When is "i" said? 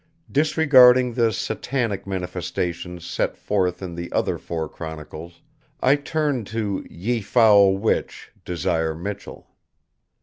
5.79-5.95